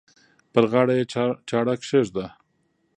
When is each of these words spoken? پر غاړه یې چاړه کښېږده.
پر 0.51 0.63
غاړه 0.71 0.93
یې 0.99 1.05
چاړه 1.49 1.75
کښېږده. 1.81 2.25